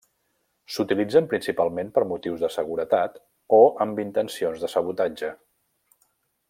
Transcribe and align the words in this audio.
S'utilitzen 0.75 1.27
principalment 1.33 1.91
per 1.97 2.03
motius 2.13 2.39
de 2.45 2.51
seguretat 2.57 3.21
o 3.61 3.63
amb 3.87 4.05
intencions 4.09 4.65
de 4.65 4.75
sabotatge. 4.77 5.35